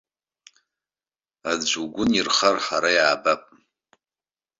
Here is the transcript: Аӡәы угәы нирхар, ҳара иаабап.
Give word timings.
Аӡәы 1.49 1.79
угәы 1.83 2.03
нирхар, 2.11 2.55
ҳара 2.65 2.89
иаабап. 2.97 3.41